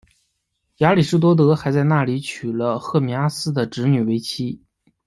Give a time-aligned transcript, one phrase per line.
[0.77, 4.59] 亚里士多德在那里还娶了赫米阿斯的侄女为妻。